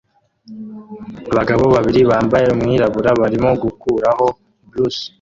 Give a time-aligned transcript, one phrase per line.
[1.31, 4.25] Abagabo babiri bambaye umwirabura barimo gukuraho
[4.69, 5.01] brush